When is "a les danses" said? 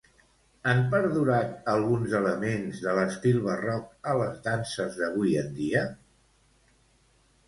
4.13-4.97